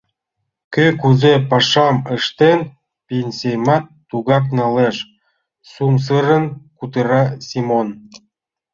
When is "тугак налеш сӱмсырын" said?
4.09-6.45